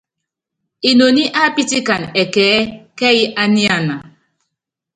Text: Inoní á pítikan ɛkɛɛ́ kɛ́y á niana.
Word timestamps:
Inoní 0.89 1.23
á 1.41 1.43
pítikan 1.55 2.01
ɛkɛɛ́ 2.21 2.61
kɛ́y 2.97 3.19
á 3.41 3.43
niana. 3.53 3.95